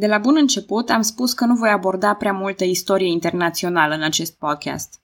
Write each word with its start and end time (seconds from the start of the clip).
De 0.00 0.06
la 0.06 0.18
bun 0.18 0.36
început 0.36 0.90
am 0.90 1.02
spus 1.02 1.32
că 1.32 1.44
nu 1.44 1.54
voi 1.54 1.68
aborda 1.68 2.14
prea 2.14 2.32
multă 2.32 2.64
istorie 2.64 3.08
internațională 3.08 3.94
în 3.94 4.02
acest 4.02 4.38
podcast. 4.38 5.00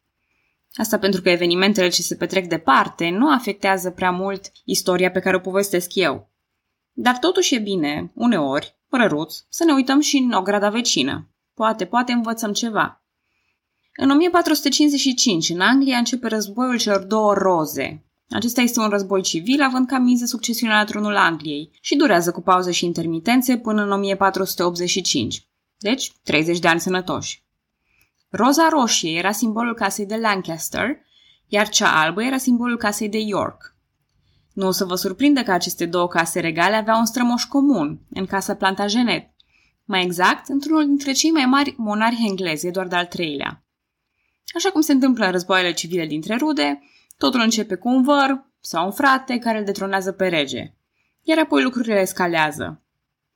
Asta 0.72 0.98
pentru 0.98 1.20
că 1.20 1.30
evenimentele 1.30 1.88
ce 1.88 2.02
se 2.02 2.14
petrec 2.14 2.46
departe 2.46 3.08
nu 3.08 3.30
afectează 3.30 3.90
prea 3.90 4.10
mult 4.10 4.52
istoria 4.64 5.10
pe 5.10 5.20
care 5.20 5.36
o 5.36 5.40
povestesc 5.40 5.94
eu. 5.94 6.30
Dar 6.92 7.18
totuși 7.18 7.54
e 7.54 7.58
bine, 7.58 8.10
uneori, 8.14 8.78
răruț, 8.88 9.34
să 9.48 9.64
ne 9.64 9.72
uităm 9.72 10.00
și 10.00 10.16
în 10.16 10.32
ograda 10.32 10.68
vecină. 10.68 11.30
Poate, 11.54 11.84
poate 11.84 12.12
învățăm 12.12 12.52
ceva. 12.52 13.04
În 13.96 14.10
1455, 14.10 15.48
în 15.48 15.60
Anglia, 15.60 15.96
începe 15.96 16.28
războiul 16.28 16.78
celor 16.78 17.02
două 17.02 17.34
roze. 17.34 18.05
Acesta 18.30 18.60
este 18.60 18.80
un 18.80 18.88
război 18.88 19.22
civil, 19.22 19.62
având 19.62 19.86
ca 19.86 19.98
miză 19.98 20.24
succesiunea 20.24 20.76
la 20.76 20.84
tronul 20.84 21.16
Angliei 21.16 21.70
și 21.80 21.96
durează 21.96 22.32
cu 22.32 22.40
pauze 22.40 22.70
și 22.70 22.84
intermitențe 22.84 23.58
până 23.58 23.82
în 23.82 23.90
1485. 23.90 25.48
Deci, 25.78 26.12
30 26.22 26.58
de 26.58 26.68
ani 26.68 26.80
sănătoși. 26.80 27.44
Roza 28.28 28.68
roșie 28.68 29.18
era 29.18 29.32
simbolul 29.32 29.74
casei 29.74 30.06
de 30.06 30.16
Lancaster, 30.16 30.86
iar 31.46 31.68
cea 31.68 32.00
albă 32.00 32.22
era 32.22 32.36
simbolul 32.36 32.76
casei 32.76 33.08
de 33.08 33.18
York. 33.18 33.74
Nu 34.52 34.66
o 34.66 34.70
să 34.70 34.84
vă 34.84 34.94
surprindă 34.94 35.42
că 35.42 35.52
aceste 35.52 35.86
două 35.86 36.08
case 36.08 36.40
regale 36.40 36.76
aveau 36.76 36.98
un 36.98 37.06
strămoș 37.06 37.44
comun, 37.44 38.00
în 38.10 38.26
casa 38.26 38.54
Plantagenet. 38.54 39.30
Mai 39.84 40.02
exact, 40.02 40.48
într-unul 40.48 40.84
dintre 40.84 41.12
cei 41.12 41.30
mai 41.30 41.46
mari 41.46 41.74
monarhi 41.76 42.26
englezi, 42.28 42.70
doar 42.70 42.86
de-al 42.86 43.06
treilea. 43.06 43.64
Așa 44.54 44.70
cum 44.70 44.80
se 44.80 44.92
întâmplă 44.92 45.24
în 45.24 45.30
războaiele 45.30 45.72
civile 45.72 46.06
dintre 46.06 46.36
rude, 46.36 46.80
totul 47.16 47.40
începe 47.40 47.74
cu 47.74 47.88
un 47.88 48.02
văr 48.02 48.44
sau 48.60 48.84
un 48.84 48.92
frate 48.92 49.38
care 49.38 49.58
îl 49.58 49.64
detronează 49.64 50.12
pe 50.12 50.28
rege. 50.28 50.74
Iar 51.22 51.38
apoi 51.38 51.62
lucrurile 51.62 52.00
escalează. 52.00 52.82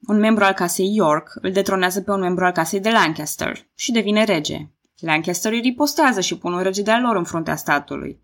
Un 0.01 0.19
membru 0.19 0.45
al 0.45 0.52
casei 0.52 0.95
York 0.95 1.33
îl 1.43 1.52
detronează 1.52 2.01
pe 2.01 2.11
un 2.11 2.21
membru 2.21 2.45
al 2.45 2.52
casei 2.52 2.80
de 2.80 2.91
Lancaster 2.91 3.69
și 3.74 3.93
devine 3.93 4.24
rege. 4.24 4.71
Lancasterii 4.99 5.60
ripostează 5.60 6.21
și 6.21 6.38
pun 6.38 6.52
un 6.52 6.63
rege 6.63 6.82
de-al 6.82 7.02
lor 7.02 7.16
în 7.16 7.24
fruntea 7.24 7.57
statului. 7.57 8.23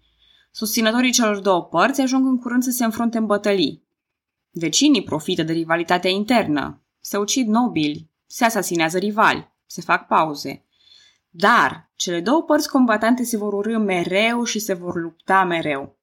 Susținătorii 0.51 1.13
celor 1.13 1.41
două 1.41 1.65
părți 1.65 2.01
ajung 2.01 2.27
în 2.27 2.39
curând 2.39 2.63
să 2.63 2.71
se 2.71 2.85
înfrunte 2.85 3.19
în 3.19 3.27
bătălii. 3.27 3.85
Vecinii 4.51 5.03
profită 5.03 5.43
de 5.43 5.53
rivalitatea 5.53 6.11
internă. 6.11 6.83
Se 7.01 7.17
ucid 7.17 7.47
nobili, 7.47 8.11
se 8.27 8.45
asasinează 8.45 8.99
rivali, 8.99 9.53
se 9.67 9.81
fac 9.81 10.07
pauze. 10.07 10.66
Dar 11.39 11.91
cele 11.97 12.21
două 12.21 12.43
părți 12.43 12.69
combatante 12.69 13.23
se 13.23 13.37
vor 13.37 13.53
urâ 13.53 13.79
mereu 13.79 14.45
și 14.45 14.59
se 14.59 14.75
vor 14.75 14.95
lupta 14.95 15.45
mereu. 15.45 15.99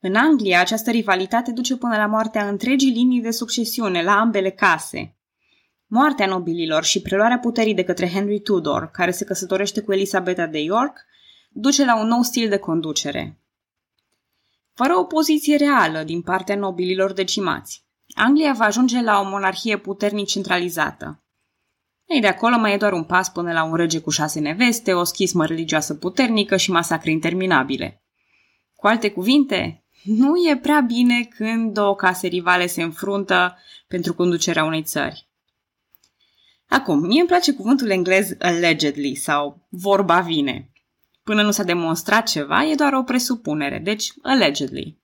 În 0.00 0.14
Anglia, 0.14 0.60
această 0.60 0.90
rivalitate 0.90 1.52
duce 1.52 1.76
până 1.76 1.96
la 1.96 2.06
moartea 2.06 2.48
întregii 2.48 2.92
linii 2.92 3.20
de 3.20 3.30
succesiune 3.30 4.02
la 4.02 4.18
ambele 4.18 4.50
case. 4.50 5.16
Moartea 5.86 6.26
nobililor 6.26 6.84
și 6.84 7.02
preluarea 7.02 7.38
puterii 7.38 7.74
de 7.74 7.84
către 7.84 8.08
Henry 8.08 8.40
Tudor, 8.40 8.90
care 8.90 9.10
se 9.10 9.24
căsătorește 9.24 9.80
cu 9.80 9.92
Elisabeta 9.92 10.46
de 10.46 10.58
York, 10.58 11.04
duce 11.50 11.84
la 11.84 12.00
un 12.00 12.06
nou 12.06 12.22
stil 12.22 12.48
de 12.48 12.58
conducere. 12.58 13.40
Fără 14.74 14.96
o 14.96 15.04
poziție 15.04 15.56
reală 15.56 16.02
din 16.02 16.22
partea 16.22 16.56
nobililor 16.56 17.12
decimați, 17.12 17.84
Anglia 18.14 18.52
va 18.52 18.64
ajunge 18.64 19.02
la 19.02 19.20
o 19.20 19.28
monarhie 19.28 19.78
puternic 19.78 20.26
centralizată. 20.26 21.22
Ei, 22.08 22.20
de 22.20 22.26
acolo 22.26 22.58
mai 22.58 22.72
e 22.72 22.76
doar 22.76 22.92
un 22.92 23.04
pas 23.04 23.30
până 23.30 23.52
la 23.52 23.64
un 23.64 23.74
rege 23.74 24.00
cu 24.00 24.10
șase 24.10 24.40
neveste, 24.40 24.92
o 24.92 25.04
schismă 25.04 25.46
religioasă 25.46 25.94
puternică 25.94 26.56
și 26.56 26.70
masacre 26.70 27.10
interminabile. 27.10 28.02
Cu 28.74 28.86
alte 28.86 29.10
cuvinte, 29.10 29.84
nu 30.02 30.36
e 30.50 30.56
prea 30.56 30.80
bine 30.80 31.22
când 31.22 31.72
două 31.72 31.94
case 31.94 32.26
rivale 32.26 32.66
se 32.66 32.82
înfruntă 32.82 33.58
pentru 33.88 34.14
conducerea 34.14 34.64
unei 34.64 34.82
țări. 34.82 35.28
Acum, 36.68 36.98
mie 36.98 37.18
îmi 37.18 37.28
place 37.28 37.52
cuvântul 37.52 37.90
englez 37.90 38.30
allegedly 38.38 39.14
sau 39.14 39.66
vorba 39.68 40.20
vine. 40.20 40.70
Până 41.22 41.42
nu 41.42 41.50
s-a 41.50 41.62
demonstrat 41.62 42.28
ceva, 42.28 42.64
e 42.64 42.74
doar 42.74 42.92
o 42.92 43.02
presupunere, 43.02 43.78
deci 43.78 44.12
allegedly. 44.22 44.98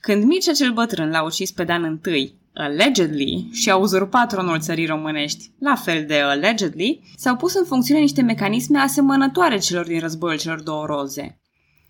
Când 0.00 0.24
Mircea 0.24 0.52
cel 0.52 0.72
bătrân 0.72 1.10
l-a 1.10 1.22
ucis 1.22 1.52
pe 1.52 1.64
Dan 1.64 2.00
I, 2.04 2.39
allegedly, 2.60 3.48
și 3.52 3.70
a 3.70 3.76
uzurpat 3.76 4.28
tronul 4.28 4.60
țării 4.60 4.86
românești, 4.86 5.50
la 5.58 5.74
fel 5.74 6.06
de 6.06 6.20
allegedly, 6.20 7.12
s-au 7.16 7.36
pus 7.36 7.54
în 7.54 7.64
funcțiune 7.64 8.00
niște 8.00 8.22
mecanisme 8.22 8.78
asemănătoare 8.78 9.58
celor 9.58 9.86
din 9.86 10.00
războiul 10.00 10.38
celor 10.38 10.60
două 10.62 10.86
roze. 10.86 11.40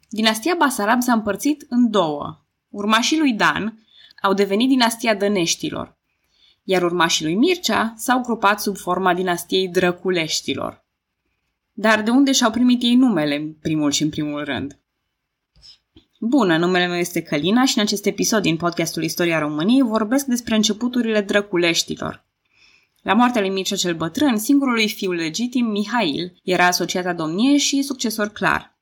Dinastia 0.09 0.55
Basarab 0.59 1.03
s-a 1.03 1.13
împărțit 1.13 1.67
în 1.69 1.91
două. 1.91 2.45
Urmașii 2.69 3.19
lui 3.19 3.33
Dan 3.33 3.87
au 4.23 4.35
devenit 4.35 4.69
dinastia 4.69 5.15
Dăneștilor, 5.15 5.99
iar 6.65 6.83
urmașii 6.83 7.25
lui 7.25 7.35
Mircea 7.35 7.95
s-au 7.97 8.21
grupat 8.21 8.61
sub 8.61 8.77
forma 8.77 9.15
dinastiei 9.15 9.69
Drăculeștilor. 9.69 10.85
Dar 11.73 12.03
de 12.03 12.11
unde 12.11 12.33
și-au 12.33 12.51
primit 12.51 12.83
ei 12.83 12.95
numele, 12.95 13.37
în 13.37 13.53
primul 13.53 13.91
și 13.91 14.03
în 14.03 14.11
primul 14.11 14.45
rând? 14.45 14.79
Bună, 16.23 16.57
numele 16.57 16.87
meu 16.87 16.97
este 16.97 17.23
Călina 17.23 17.65
și 17.65 17.77
în 17.77 17.83
acest 17.83 18.07
episod 18.07 18.43
din 18.43 18.57
podcastul 18.57 19.03
Istoria 19.03 19.39
României 19.39 19.83
vorbesc 19.83 20.25
despre 20.25 20.55
începuturile 20.55 21.21
drăculeștilor. 21.21 22.25
La 23.03 23.15
moartea 23.15 23.41
lui 23.41 23.51
Mircea 23.51 23.77
cel 23.77 23.95
Bătrân, 23.95 24.39
singurului 24.39 24.89
fiu 24.89 25.13
legitim, 25.13 25.67
Mihail, 25.67 26.41
era 26.43 26.67
asociat 26.67 27.07
a 27.07 27.13
domniei 27.13 27.59
și 27.59 27.83
succesor 27.83 28.29
clar. 28.29 28.79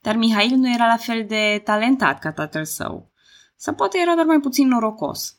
Dar 0.00 0.16
Mihail 0.16 0.56
nu 0.56 0.72
era 0.74 0.86
la 0.86 0.96
fel 0.96 1.24
de 1.28 1.60
talentat 1.64 2.18
ca 2.18 2.32
tatăl 2.32 2.64
său. 2.64 3.10
Sau 3.56 3.74
poate 3.74 3.98
era 4.02 4.14
doar 4.14 4.26
mai 4.26 4.40
puțin 4.40 4.68
norocos. 4.68 5.36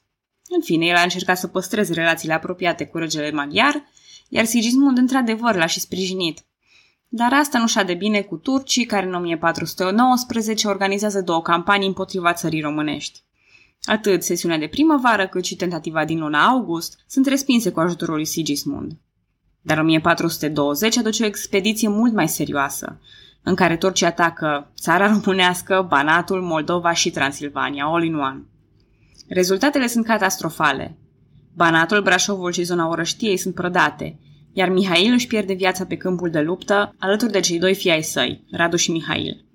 În 0.50 0.62
fine, 0.62 0.86
el 0.86 0.96
a 0.96 1.02
încercat 1.02 1.38
să 1.38 1.48
păstreze 1.48 1.94
relațiile 1.94 2.34
apropiate 2.34 2.86
cu 2.86 2.98
regele 2.98 3.32
maghiar, 3.32 3.84
iar 4.30 4.46
Sigismund 4.46 4.98
într-adevăr 4.98 5.56
l-a 5.56 5.66
și 5.66 5.80
sprijinit. 5.80 6.46
Dar 7.08 7.34
asta 7.34 7.60
nu 7.60 7.68
și 7.68 7.84
de 7.86 7.94
bine 7.94 8.22
cu 8.22 8.36
turcii, 8.36 8.86
care 8.86 9.06
în 9.06 9.14
1419 9.14 10.68
organizează 10.68 11.22
două 11.22 11.42
campanii 11.42 11.88
împotriva 11.88 12.34
țării 12.34 12.62
românești. 12.62 13.24
Atât 13.84 14.24
sesiunea 14.24 14.58
de 14.58 14.68
primăvară 14.68 15.28
cât 15.28 15.46
și 15.46 15.56
tentativa 15.56 16.06
din 16.06 16.20
luna 16.20 16.46
august 16.46 17.00
sunt 17.08 17.26
respinse 17.26 17.72
cu 17.72 17.80
ajutorul 17.80 18.16
lui 18.16 18.26
Sigismund. 18.26 18.98
Dar 19.62 19.78
1420 19.78 20.98
aduce 20.98 21.24
o 21.24 21.26
expediție 21.26 21.88
mult 21.88 22.14
mai 22.14 22.28
serioasă, 22.28 23.00
în 23.44 23.56
care 23.56 23.78
turcii 23.78 24.06
atacă 24.06 24.72
țara 24.80 25.08
românească, 25.08 25.86
Banatul, 25.90 26.42
Moldova 26.42 26.94
și 26.94 27.10
Transilvania, 27.10 27.86
all 27.86 28.04
in 28.04 28.16
one. 28.16 28.44
Rezultatele 29.28 29.88
sunt 29.88 30.06
catastrofale. 30.06 30.98
Banatul, 31.56 32.02
Brașovul 32.02 32.52
și 32.52 32.64
zona 32.64 32.88
Orăștiei 32.88 33.38
sunt 33.38 33.54
prădate, 33.54 34.20
iar 34.58 34.70
Mihail 34.70 35.14
își 35.14 35.28
pierde 35.28 35.54
viața 35.54 35.86
pe 35.86 35.98
câmpul 35.98 36.30
de 36.30 36.40
luptă, 36.40 36.96
alături 37.00 37.32
de 37.32 37.40
cei 37.40 37.60
doi 37.60 37.76
fii 37.76 37.92
ai 37.92 38.04
săi, 38.04 38.44
Radu 38.52 38.76
și 38.76 38.92
Mihail. 38.92 39.46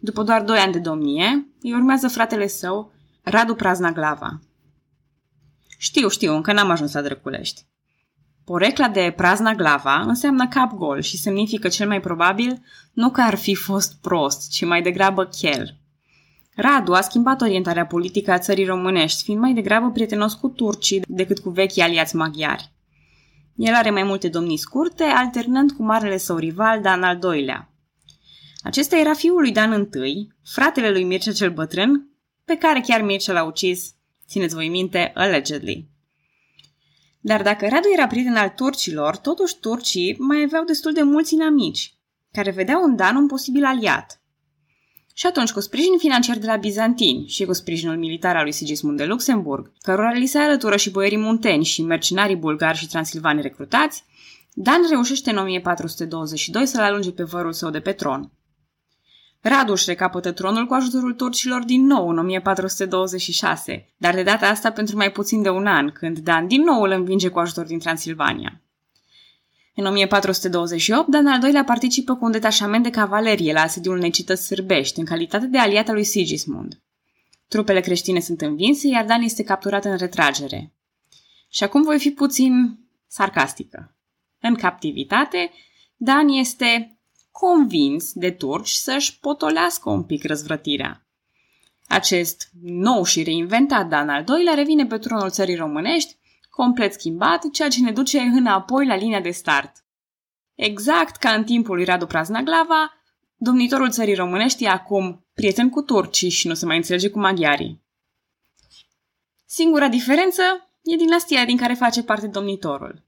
După 0.00 0.22
doar 0.22 0.42
doi 0.42 0.58
ani 0.58 0.72
de 0.72 0.78
domnie, 0.78 1.46
îi 1.60 1.72
urmează 1.72 2.08
fratele 2.08 2.46
său, 2.46 2.92
Radu 3.22 3.54
Praznaglava. 3.54 4.40
Știu, 5.78 6.08
știu, 6.08 6.34
încă 6.34 6.52
n-am 6.52 6.70
ajuns 6.70 6.92
la 6.92 7.02
Drăculești. 7.02 7.66
Porecla 8.44 8.88
de 8.88 9.12
prazna 9.16 9.54
glava 9.54 10.00
înseamnă 10.00 10.48
cap 10.48 10.74
gol 10.74 11.00
și 11.00 11.18
semnifică 11.18 11.68
cel 11.68 11.88
mai 11.88 12.00
probabil 12.00 12.62
nu 12.92 13.10
că 13.10 13.20
ar 13.20 13.34
fi 13.34 13.54
fost 13.54 14.00
prost, 14.00 14.50
ci 14.50 14.64
mai 14.64 14.82
degrabă 14.82 15.24
chel. 15.24 15.76
Radu 16.54 16.92
a 16.92 17.00
schimbat 17.00 17.40
orientarea 17.40 17.86
politică 17.86 18.30
a 18.30 18.38
țării 18.38 18.64
românești, 18.64 19.22
fiind 19.22 19.40
mai 19.40 19.52
degrabă 19.52 19.90
prietenos 19.90 20.34
cu 20.34 20.48
turcii 20.48 21.02
decât 21.06 21.38
cu 21.38 21.50
vechii 21.50 21.82
aliați 21.82 22.16
maghiari. 22.16 22.78
El 23.62 23.74
are 23.74 23.90
mai 23.90 24.02
multe 24.02 24.28
domnii 24.28 24.56
scurte, 24.56 25.04
alternând 25.04 25.72
cu 25.72 25.82
marele 25.82 26.16
său 26.16 26.36
rival 26.36 26.80
Dan 26.80 27.02
al 27.02 27.18
doilea. 27.18 27.72
Acesta 28.62 28.96
era 28.96 29.14
fiul 29.14 29.40
lui 29.40 29.52
Dan 29.52 29.88
I, 30.04 30.32
fratele 30.44 30.90
lui 30.90 31.04
Mircea 31.04 31.32
cel 31.32 31.50
bătrân, 31.50 32.10
pe 32.44 32.56
care 32.56 32.80
chiar 32.80 33.02
Mircea 33.02 33.32
l-a 33.32 33.42
ucis, 33.42 33.94
țineți 34.28 34.54
voi 34.54 34.68
minte, 34.68 35.12
allegedly. 35.14 35.88
Dar 37.20 37.42
dacă 37.42 37.68
Radu 37.68 37.88
era 37.92 38.06
prieten 38.06 38.36
al 38.36 38.48
turcilor, 38.48 39.16
totuși 39.16 39.58
turcii 39.58 40.16
mai 40.18 40.42
aveau 40.42 40.64
destul 40.64 40.92
de 40.92 41.02
mulți 41.02 41.34
inamici, 41.34 41.94
care 42.32 42.50
vedeau 42.50 42.82
în 42.82 42.96
Dan 42.96 43.16
un 43.16 43.26
posibil 43.26 43.64
aliat. 43.64 44.19
Și 45.20 45.26
atunci, 45.26 45.52
cu 45.52 45.60
sprijin 45.60 45.98
financiar 45.98 46.38
de 46.38 46.46
la 46.46 46.56
bizantini 46.56 47.26
și 47.28 47.44
cu 47.44 47.52
sprijinul 47.52 47.96
militar 47.96 48.36
al 48.36 48.42
lui 48.42 48.52
Sigismund 48.52 48.96
de 48.96 49.04
Luxemburg, 49.04 49.72
cărora 49.82 50.12
li 50.12 50.26
se 50.26 50.38
alătură 50.38 50.76
și 50.76 50.90
boierii 50.90 51.18
munteni 51.18 51.64
și 51.64 51.82
mercenarii 51.82 52.36
bulgari 52.36 52.78
și 52.78 52.88
transilvani 52.88 53.42
recrutați, 53.42 54.04
Dan 54.54 54.80
reușește 54.90 55.30
în 55.30 55.36
1422 55.36 56.66
să-l 56.66 56.82
alunge 56.82 57.12
pe 57.12 57.22
vărul 57.22 57.52
său 57.52 57.70
de 57.70 57.80
pe 57.80 57.92
tron. 57.92 58.30
Radu 59.40 59.72
își 59.72 59.84
recapătă 59.86 60.32
tronul 60.32 60.66
cu 60.66 60.74
ajutorul 60.74 61.12
turcilor 61.12 61.64
din 61.64 61.86
nou 61.86 62.08
în 62.08 62.18
1426, 62.18 63.92
dar 63.96 64.14
de 64.14 64.22
data 64.22 64.46
asta 64.46 64.70
pentru 64.70 64.96
mai 64.96 65.12
puțin 65.12 65.42
de 65.42 65.48
un 65.48 65.66
an, 65.66 65.90
când 65.90 66.18
Dan 66.18 66.46
din 66.46 66.62
nou 66.62 66.82
îl 66.82 66.90
învinge 66.90 67.28
cu 67.28 67.38
ajutor 67.38 67.66
din 67.66 67.78
Transilvania. 67.78 68.60
În 69.74 69.86
1428, 69.86 71.08
Dan 71.08 71.26
al 71.26 71.40
doilea 71.40 71.64
participă 71.64 72.16
cu 72.16 72.24
un 72.24 72.30
detașament 72.30 72.82
de 72.82 72.90
cavalerie 72.90 73.52
la 73.52 73.60
asediul 73.60 73.96
unei 73.96 74.10
cități 74.10 74.46
sârbești, 74.46 74.98
în 74.98 75.04
calitate 75.04 75.46
de 75.46 75.58
aliat 75.58 75.88
al 75.88 75.94
lui 75.94 76.04
Sigismund. 76.04 76.80
Trupele 77.48 77.80
creștine 77.80 78.20
sunt 78.20 78.40
învinse, 78.40 78.88
iar 78.88 79.04
Dan 79.04 79.22
este 79.22 79.42
capturat 79.42 79.84
în 79.84 79.96
retragere. 79.96 80.72
Și 81.50 81.64
acum 81.64 81.82
voi 81.82 81.98
fi 81.98 82.10
puțin 82.10 82.78
sarcastică. 83.06 83.94
În 84.40 84.54
captivitate, 84.54 85.50
Dan 85.96 86.28
este 86.28 86.98
convins 87.30 88.12
de 88.12 88.30
turci 88.30 88.70
să-și 88.70 89.18
potolească 89.18 89.90
un 89.90 90.02
pic 90.02 90.24
răzvrătirea. 90.24 91.06
Acest 91.88 92.50
nou 92.62 93.04
și 93.04 93.22
reinventat 93.22 93.88
Dan 93.88 94.08
al 94.08 94.24
doilea 94.24 94.54
revine 94.54 94.86
pe 94.86 94.98
tronul 94.98 95.30
țării 95.30 95.54
românești, 95.54 96.16
complet 96.60 96.92
schimbat, 96.92 97.50
ceea 97.50 97.68
ce 97.68 97.80
ne 97.80 97.92
duce 97.92 98.20
înapoi 98.20 98.86
la 98.86 98.94
linia 98.94 99.20
de 99.20 99.30
start. 99.30 99.84
Exact 100.54 101.16
ca 101.16 101.30
în 101.30 101.44
timpul 101.44 101.74
lui 101.74 101.84
Radu 101.84 102.06
Praznaglava, 102.06 102.92
domnitorul 103.36 103.90
țării 103.90 104.14
românești 104.14 104.64
e 104.64 104.68
acum 104.68 105.24
prieten 105.34 105.70
cu 105.70 105.82
turcii 105.82 106.28
și 106.28 106.46
nu 106.46 106.54
se 106.54 106.66
mai 106.66 106.76
înțelege 106.76 107.10
cu 107.10 107.18
maghiarii. 107.18 107.82
Singura 109.46 109.88
diferență 109.88 110.42
e 110.82 110.96
dinastia 110.96 111.44
din 111.44 111.56
care 111.56 111.74
face 111.74 112.02
parte 112.02 112.26
domnitorul. 112.26 113.02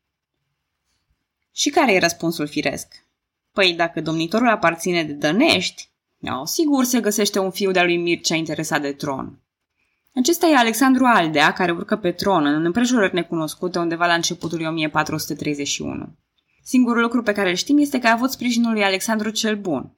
Și 1.52 1.70
care 1.70 1.92
e 1.92 1.98
răspunsul 1.98 2.46
firesc? 2.46 3.06
Păi 3.52 3.74
dacă 3.74 4.00
domnitorul 4.00 4.48
aparține 4.48 5.04
de 5.04 5.12
Dănești, 5.12 5.88
no, 6.18 6.44
sigur 6.44 6.84
se 6.84 7.00
găsește 7.00 7.38
un 7.38 7.50
fiu 7.50 7.70
de-a 7.70 7.84
lui 7.84 7.96
Mircea 7.96 8.34
interesat 8.34 8.80
de 8.80 8.92
tron. 8.92 9.41
Acesta 10.14 10.46
e 10.46 10.56
Alexandru 10.56 11.04
Aldea, 11.04 11.52
care 11.52 11.72
urcă 11.72 11.96
pe 11.96 12.10
tron 12.10 12.46
în 12.46 12.64
împrejurări 12.64 13.14
necunoscute 13.14 13.78
undeva 13.78 14.06
la 14.06 14.14
începutul 14.14 14.58
lui 14.58 14.66
1431. 14.66 16.16
Singurul 16.62 17.02
lucru 17.02 17.22
pe 17.22 17.32
care 17.32 17.48
îl 17.48 17.54
știm 17.54 17.78
este 17.78 17.98
că 17.98 18.06
a 18.06 18.12
avut 18.12 18.30
sprijinul 18.30 18.72
lui 18.72 18.84
Alexandru 18.84 19.30
cel 19.30 19.56
Bun. 19.56 19.96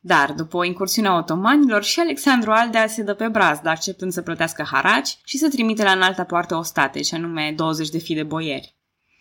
Dar, 0.00 0.32
după 0.32 0.56
o 0.56 0.64
incursiune 0.64 1.08
a 1.08 1.16
otomanilor, 1.16 1.82
și 1.84 2.00
Alexandru 2.00 2.50
Aldea 2.50 2.86
se 2.86 3.02
dă 3.02 3.14
pe 3.14 3.28
brazdă, 3.28 3.68
acceptând 3.68 4.12
să 4.12 4.22
plătească 4.22 4.66
haraci 4.70 5.18
și 5.24 5.38
să 5.38 5.48
trimite 5.48 5.82
la 5.82 5.90
înalta 5.90 6.24
poartă 6.24 6.54
o 6.54 6.62
state, 6.62 7.00
ce 7.00 7.14
anume 7.14 7.52
20 7.56 7.88
de 7.88 7.98
fii 7.98 8.14
de 8.14 8.22
boieri. 8.22 8.76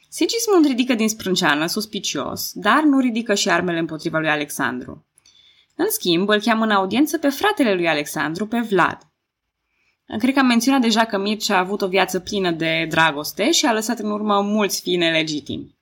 Sigismund 0.09 0.65
ridică 0.65 0.93
din 0.93 1.09
sprânceană, 1.09 1.65
suspicios, 1.65 2.51
dar 2.53 2.83
nu 2.83 2.99
ridică 2.99 3.33
și 3.33 3.49
armele 3.49 3.79
împotriva 3.79 4.19
lui 4.19 4.29
Alexandru. 4.29 5.05
În 5.75 5.89
schimb, 5.89 6.29
îl 6.29 6.41
cheamă 6.41 6.63
în 6.63 6.71
audiență 6.71 7.17
pe 7.17 7.29
fratele 7.29 7.73
lui 7.73 7.87
Alexandru, 7.87 8.47
pe 8.47 8.59
Vlad. 8.59 9.04
Cred 10.17 10.33
că 10.33 10.39
am 10.39 10.45
menționat 10.45 10.81
deja 10.81 11.05
că 11.05 11.17
Mircea 11.17 11.55
a 11.55 11.59
avut 11.59 11.81
o 11.81 11.87
viață 11.87 12.19
plină 12.19 12.51
de 12.51 12.85
dragoste 12.89 13.51
și 13.51 13.65
a 13.65 13.73
lăsat 13.73 13.99
în 13.99 14.11
urmă 14.11 14.41
mulți 14.41 14.81
fii 14.81 14.95
nelegitimi. 14.95 15.77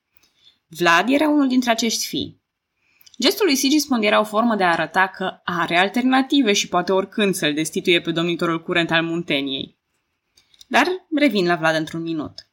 Vlad 0.68 1.08
era 1.08 1.28
unul 1.28 1.48
dintre 1.48 1.70
acești 1.70 2.06
fii. 2.06 2.42
Gestul 3.20 3.46
lui 3.46 3.54
Sigismund 3.54 4.04
era 4.04 4.20
o 4.20 4.24
formă 4.24 4.56
de 4.56 4.64
a 4.64 4.70
arăta 4.70 5.06
că 5.06 5.40
are 5.44 5.78
alternative 5.78 6.52
și 6.52 6.68
poate 6.68 6.92
oricând 6.92 7.34
să-l 7.34 7.54
destituie 7.54 8.00
pe 8.00 8.10
domnitorul 8.10 8.62
curent 8.62 8.90
al 8.90 9.02
Munteniei. 9.02 9.78
Dar 10.66 10.86
revin 11.16 11.46
la 11.46 11.56
Vlad 11.56 11.74
într-un 11.74 12.02
minut. 12.02 12.48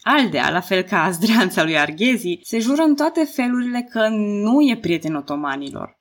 Aldea, 0.00 0.50
la 0.50 0.60
fel 0.60 0.82
ca 0.82 1.02
azdreanța 1.02 1.62
lui 1.62 1.78
Arghezi, 1.78 2.38
se 2.42 2.58
jură 2.58 2.82
în 2.82 2.96
toate 2.96 3.24
felurile 3.24 3.88
că 3.90 4.08
nu 4.08 4.60
e 4.60 4.76
prieten 4.76 5.14
otomanilor. 5.14 5.98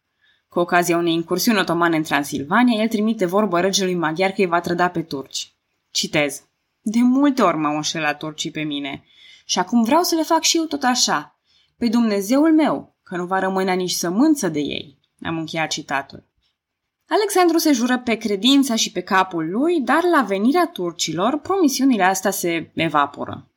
Cu 0.55 0.61
ocazia 0.61 0.97
unei 0.97 1.13
incursiuni 1.13 1.59
otomane 1.59 1.97
în 1.97 2.03
Transilvania, 2.03 2.81
el 2.81 2.87
trimite 2.87 3.25
vorbă 3.25 3.59
regelui 3.59 3.95
maghiar 3.95 4.31
că 4.31 4.41
îi 4.41 4.47
va 4.47 4.59
trăda 4.59 4.89
pe 4.89 5.01
turci. 5.01 5.53
Citez. 5.91 6.41
De 6.81 6.99
multe 7.01 7.41
ori 7.41 7.57
m-au 7.57 7.75
înșelat 7.75 8.17
turcii 8.17 8.51
pe 8.51 8.61
mine 8.61 9.03
și 9.45 9.59
acum 9.59 9.83
vreau 9.83 10.03
să 10.03 10.15
le 10.15 10.21
fac 10.21 10.41
și 10.41 10.57
eu 10.57 10.63
tot 10.63 10.83
așa. 10.83 11.39
Pe 11.77 11.87
Dumnezeul 11.87 12.53
meu, 12.53 12.95
că 13.03 13.15
nu 13.15 13.25
va 13.25 13.39
rămâne 13.39 13.73
nici 13.73 13.91
sămânță 13.91 14.47
de 14.47 14.59
ei. 14.59 14.97
Am 15.21 15.37
încheiat 15.37 15.69
citatul. 15.69 16.23
Alexandru 17.07 17.57
se 17.57 17.71
jură 17.71 17.99
pe 17.99 18.15
credința 18.15 18.75
și 18.75 18.91
pe 18.91 19.01
capul 19.01 19.49
lui, 19.49 19.81
dar 19.81 20.03
la 20.03 20.21
venirea 20.21 20.69
turcilor, 20.73 21.39
promisiunile 21.39 22.03
astea 22.03 22.31
se 22.31 22.71
evaporă. 22.73 23.47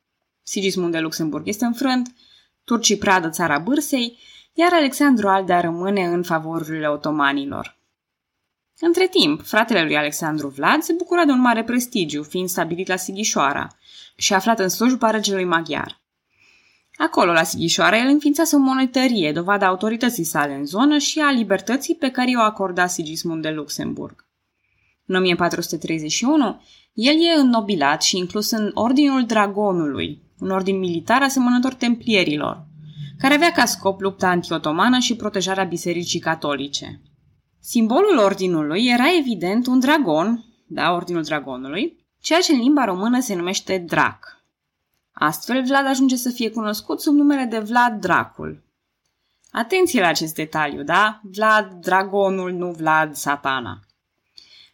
Sigismund 0.43 0.91
de 0.91 0.99
Luxemburg 0.99 1.47
este 1.47 1.65
înfrânt, 1.65 2.15
turcii 2.63 2.97
pradă 2.97 3.29
țara 3.29 3.59
bârsei, 3.59 4.17
iar 4.53 4.73
Alexandru 4.73 5.27
Aldea 5.27 5.59
rămâne 5.59 6.05
în 6.05 6.23
favorurile 6.23 6.87
otomanilor. 6.87 7.77
Între 8.79 9.07
timp, 9.07 9.41
fratele 9.41 9.83
lui 9.83 9.97
Alexandru 9.97 10.47
Vlad 10.47 10.81
se 10.81 10.93
bucura 10.93 11.25
de 11.25 11.31
un 11.31 11.39
mare 11.39 11.63
prestigiu, 11.63 12.23
fiind 12.23 12.49
stabilit 12.49 12.87
la 12.87 12.95
Sighișoara 12.95 13.67
și 14.15 14.33
aflat 14.33 14.59
în 14.59 14.69
slujba 14.69 15.09
regelui 15.09 15.43
maghiar. 15.43 16.01
Acolo, 16.97 17.31
la 17.31 17.43
Sighișoara, 17.43 17.97
el 17.97 18.07
înființase 18.07 18.55
o 18.55 18.59
monetărie, 18.59 19.31
dovada 19.31 19.67
autorității 19.67 20.23
sale 20.23 20.53
în 20.53 20.65
zonă 20.65 20.97
și 20.97 21.19
a 21.19 21.31
libertății 21.31 21.95
pe 21.95 22.09
care 22.09 22.31
o 22.35 22.41
acorda 22.41 22.87
Sigismund 22.87 23.41
de 23.41 23.49
Luxemburg. 23.49 24.27
În 25.05 25.15
1431, 25.15 26.61
el 26.93 27.15
e 27.15 27.39
înnobilat 27.39 28.01
și 28.01 28.17
inclus 28.17 28.51
în 28.51 28.71
Ordinul 28.73 29.25
Dragonului, 29.25 30.21
un 30.39 30.49
ordin 30.49 30.77
militar 30.77 31.21
asemănător 31.21 31.73
templierilor, 31.73 32.65
care 33.19 33.33
avea 33.33 33.51
ca 33.51 33.65
scop 33.65 34.01
lupta 34.01 34.27
antiotomană 34.27 34.99
și 34.99 35.15
protejarea 35.15 35.63
bisericii 35.63 36.19
catolice. 36.19 37.01
Simbolul 37.61 38.17
ordinului 38.17 38.85
era 38.85 39.17
evident 39.17 39.67
un 39.67 39.79
dragon, 39.79 40.45
da, 40.67 40.91
ordinul 40.91 41.23
dragonului, 41.23 42.05
ceea 42.21 42.39
ce 42.39 42.53
în 42.53 42.59
limba 42.59 42.85
română 42.85 43.19
se 43.19 43.35
numește 43.35 43.77
drac. 43.77 44.43
Astfel, 45.11 45.63
Vlad 45.63 45.85
ajunge 45.85 46.15
să 46.15 46.29
fie 46.29 46.51
cunoscut 46.51 47.01
sub 47.01 47.13
numele 47.13 47.43
de 47.43 47.59
Vlad 47.59 47.99
Dracul. 47.99 48.63
Atenție 49.51 50.01
la 50.01 50.07
acest 50.07 50.35
detaliu, 50.35 50.83
da? 50.83 51.21
Vlad 51.23 51.71
Dragonul, 51.71 52.51
nu 52.51 52.71
Vlad 52.71 53.15
Satana. 53.15 53.79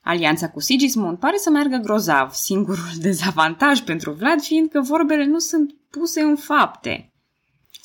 Alianța 0.02 0.50
cu 0.50 0.60
Sigismund 0.60 1.18
pare 1.18 1.38
să 1.38 1.50
meargă 1.50 1.78
grozav, 1.78 2.32
singurul 2.32 2.90
dezavantaj 3.02 3.80
pentru 3.80 4.12
Vlad 4.12 4.42
fiind 4.42 4.70
că 4.70 4.82
vorbele 4.82 5.26
nu 5.26 5.40
sunt 5.40 5.76
puse 5.90 6.22
în 6.22 6.36
fapte. 6.36 7.15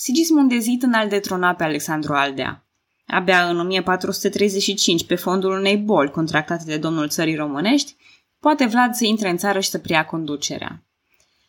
Sigismund 0.03 0.53
ezit 0.53 0.83
în 0.83 0.93
al 0.93 1.09
detrona 1.09 1.55
pe 1.55 1.65
Alexandru 1.65 2.15
Aldea. 2.15 2.67
Abia 3.07 3.49
în 3.49 3.59
1435, 3.61 5.07
pe 5.07 5.15
fondul 5.15 5.51
unei 5.51 5.77
boli 5.77 6.11
contractate 6.11 6.65
de 6.65 6.77
domnul 6.77 7.09
țării 7.09 7.35
românești, 7.35 7.97
poate 8.39 8.67
Vlad 8.67 8.95
să 8.95 9.05
intre 9.05 9.31
în 9.31 9.37
țară 9.37 9.61
și 9.61 9.69
să 9.69 9.79
preia 9.79 10.05
conducerea. 10.05 10.83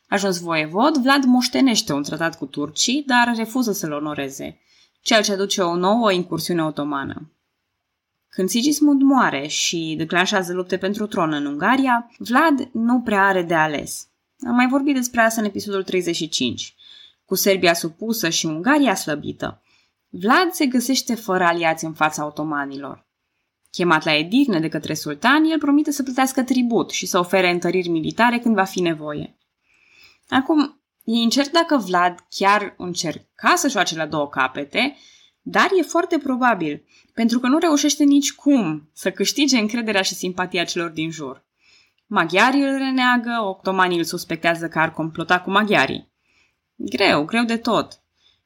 Ajuns 0.08 0.40
voievod, 0.40 0.98
Vlad 0.98 1.24
moștenește 1.24 1.94
un 1.94 2.04
tratat 2.04 2.38
cu 2.38 2.46
turcii, 2.46 3.04
dar 3.08 3.34
refuză 3.36 3.72
să-l 3.72 3.92
onoreze, 3.92 4.60
ceea 5.02 5.22
ce 5.22 5.32
aduce 5.32 5.62
o 5.62 5.76
nouă 5.76 6.12
incursiune 6.12 6.64
otomană. 6.64 7.32
Când 8.30 8.50
Sigismund 8.50 9.02
moare 9.02 9.48
și 9.48 9.96
declanșează 9.98 10.54
lupte 10.54 10.78
pentru 10.78 11.08
tron 11.08 11.34
în 11.34 11.46
Ungaria, 11.46 12.12
Vlad 12.18 12.70
nu 12.74 13.02
prea 13.02 13.26
are 13.26 13.44
de 13.44 13.56
ales. 13.56 14.08
Am 14.48 14.56
mai 14.56 14.68
vorbit 14.68 14.96
despre 14.96 15.22
asta 15.22 15.42
în 15.42 15.48
episodul 15.48 15.84
35. 15.84 16.76
Cu 17.32 17.38
Serbia 17.38 17.74
supusă 17.74 18.30
și 18.30 18.46
Ungaria 18.46 18.96
slăbită, 18.96 19.62
Vlad 20.10 20.52
se 20.52 20.66
găsește 20.66 21.16
fără 21.16 21.44
aliați 21.44 21.86
în 21.86 21.94
fața 21.94 22.26
otomanilor. 22.26 23.08
Chemat 23.70 24.06
la 24.06 24.16
Edirne 24.16 24.60
de 24.60 24.68
către 24.68 24.94
sultan, 24.94 25.44
el 25.44 25.58
promite 25.58 25.92
să 25.92 26.04
plătească 26.04 26.44
tribut 26.44 26.90
și 26.90 27.06
să 27.06 27.20
ofere 27.20 27.52
întăriri 27.52 27.88
militare 27.88 28.40
când 28.40 28.56
va 28.56 28.64
fi 28.64 28.82
nevoie. 28.82 29.38
Acum, 30.30 30.82
e 31.04 31.12
incert 31.12 31.52
dacă 31.52 31.78
Vlad 31.78 32.26
chiar 32.30 32.74
încerca 32.78 33.56
să 33.56 33.70
joace 33.70 33.96
la 33.96 34.06
două 34.06 34.28
capete, 34.28 34.96
dar 35.42 35.70
e 35.80 35.82
foarte 35.82 36.18
probabil, 36.18 36.86
pentru 37.14 37.40
că 37.40 37.48
nu 37.48 37.58
reușește 37.58 38.04
nici 38.04 38.34
cum 38.34 38.90
să 38.94 39.12
câștige 39.12 39.58
încrederea 39.58 40.02
și 40.02 40.14
simpatia 40.14 40.64
celor 40.64 40.90
din 40.90 41.12
jur. 41.12 41.46
Maghiarii 42.08 42.62
îl 42.62 42.78
reneagă, 42.78 43.32
octomanii 43.44 43.98
îl 43.98 44.04
suspectează 44.04 44.68
că 44.68 44.80
ar 44.80 44.94
complota 44.94 45.42
cu 45.42 45.52
maghiarii. 45.52 46.11
Greu, 46.86 47.26
greu 47.26 47.44
de 47.44 47.58
tot. 47.58 48.02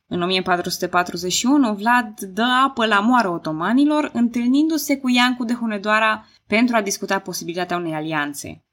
În 0.07 0.21
1441, 0.21 1.73
Vlad 1.73 2.19
dă 2.19 2.45
apă 2.65 2.85
la 2.85 2.99
moară 2.99 3.29
otomanilor, 3.29 4.09
întâlnindu-se 4.13 4.97
cu 4.97 5.09
Iancu 5.09 5.43
de 5.43 5.53
Hunedoara 5.53 6.25
pentru 6.47 6.75
a 6.75 6.81
discuta 6.81 7.19
posibilitatea 7.19 7.77
unei 7.77 7.93
alianțe. 7.93 8.63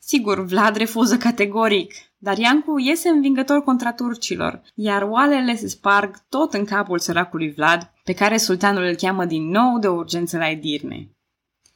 Sigur, 0.00 0.44
Vlad 0.44 0.76
refuză 0.76 1.16
categoric, 1.16 1.94
dar 2.18 2.38
Iancu 2.38 2.78
iese 2.78 3.08
învingător 3.08 3.62
contra 3.62 3.92
turcilor, 3.92 4.62
iar 4.74 5.02
oalele 5.02 5.56
se 5.56 5.68
sparg 5.68 6.16
tot 6.28 6.54
în 6.54 6.64
capul 6.64 6.98
săracului 6.98 7.52
Vlad, 7.52 7.92
pe 8.04 8.12
care 8.12 8.36
sultanul 8.36 8.82
îl 8.82 8.94
cheamă 8.94 9.24
din 9.24 9.48
nou 9.48 9.78
de 9.78 9.88
urgență 9.88 10.38
la 10.38 10.50
Edirne. 10.50 11.08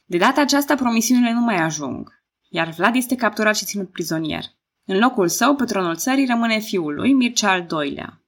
De 0.05 0.17
data 0.17 0.41
aceasta 0.41 0.75
promisiunile 0.75 1.31
nu 1.31 1.39
mai 1.39 1.61
ajung, 1.61 2.21
iar 2.49 2.69
Vlad 2.69 2.95
este 2.95 3.15
capturat 3.15 3.55
și 3.55 3.65
ținut 3.65 3.91
prizonier. 3.91 4.43
În 4.89 4.99
locul 4.99 5.27
său, 5.27 5.55
pe 5.55 5.65
tronul 5.65 5.95
țării, 5.95 6.25
rămâne 6.25 6.59
fiul 6.59 6.93
lui, 6.93 7.13
Mircea 7.13 7.51
al 7.51 7.67
II-lea. 7.71 8.21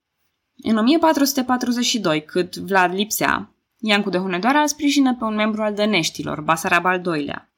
În 0.63 0.77
1442, 0.77 2.25
cât 2.25 2.55
Vlad 2.55 2.93
lipsea, 2.93 3.53
Iancu 3.77 4.09
de 4.09 4.17
Hunedoara 4.17 4.59
îl 4.59 4.67
sprijină 4.67 5.15
pe 5.15 5.23
un 5.23 5.35
membru 5.35 5.61
al 5.61 5.73
dăneștilor, 5.73 6.41
Basarab 6.41 6.85
al 6.85 7.01
II-lea. 7.05 7.53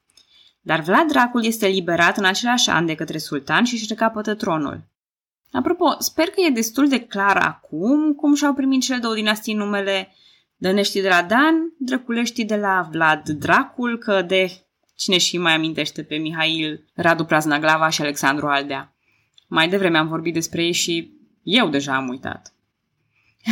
Dar 0.60 0.80
Vlad 0.80 1.08
Dracul 1.08 1.44
este 1.44 1.66
liberat 1.66 2.16
în 2.16 2.24
același 2.24 2.70
an 2.70 2.86
de 2.86 2.94
către 2.94 3.18
sultan 3.18 3.64
și 3.64 3.74
își 3.74 3.86
recapătă 3.88 4.34
tronul. 4.34 4.84
Apropo, 5.50 5.94
sper 5.98 6.28
că 6.28 6.40
e 6.40 6.50
destul 6.50 6.88
de 6.88 7.00
clar 7.00 7.36
acum 7.36 8.12
cum 8.12 8.34
și-au 8.34 8.54
primit 8.54 8.82
cele 8.82 8.98
două 8.98 9.14
dinastii 9.14 9.54
numele 9.54 10.14
Dăneștii 10.56 11.02
de 11.02 11.08
la 11.08 11.22
Dan, 11.22 11.54
Drăculeștii 11.78 12.44
de 12.44 12.56
la 12.56 12.88
Vlad 12.90 13.28
Dracul, 13.28 13.98
că 13.98 14.22
de 14.22 14.66
cine 14.94 15.18
și 15.18 15.38
mai 15.38 15.54
amintește 15.54 16.02
pe 16.02 16.16
Mihail 16.16 16.84
Radu 16.94 17.24
Praznaglava 17.24 17.88
și 17.88 18.02
Alexandru 18.02 18.46
Aldea. 18.46 18.91
Mai 19.54 19.68
devreme 19.68 19.98
am 19.98 20.08
vorbit 20.08 20.34
despre 20.34 20.64
ei 20.64 20.72
și 20.72 21.12
eu 21.42 21.68
deja 21.68 21.94
am 21.94 22.08
uitat. 22.08 22.54